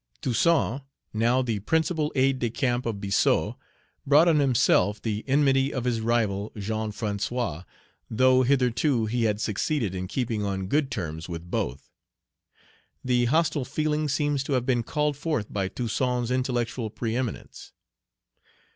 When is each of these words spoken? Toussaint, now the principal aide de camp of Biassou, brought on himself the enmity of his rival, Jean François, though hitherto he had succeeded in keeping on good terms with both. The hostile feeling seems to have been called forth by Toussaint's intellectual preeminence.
Toussaint, 0.19 0.81
now 1.13 1.43
the 1.43 1.59
principal 1.59 2.11
aide 2.15 2.39
de 2.39 2.49
camp 2.49 2.87
of 2.87 2.95
Biassou, 2.95 3.53
brought 4.03 4.27
on 4.27 4.39
himself 4.39 4.99
the 4.99 5.23
enmity 5.27 5.71
of 5.71 5.83
his 5.83 6.01
rival, 6.01 6.51
Jean 6.57 6.91
François, 6.91 7.65
though 8.09 8.41
hitherto 8.41 9.05
he 9.05 9.25
had 9.25 9.39
succeeded 9.39 9.93
in 9.93 10.07
keeping 10.07 10.43
on 10.43 10.65
good 10.65 10.89
terms 10.89 11.29
with 11.29 11.51
both. 11.51 11.91
The 13.05 13.25
hostile 13.25 13.63
feeling 13.63 14.09
seems 14.09 14.43
to 14.45 14.53
have 14.53 14.65
been 14.65 14.81
called 14.81 15.17
forth 15.17 15.53
by 15.53 15.67
Toussaint's 15.67 16.31
intellectual 16.31 16.89
preeminence. 16.89 17.71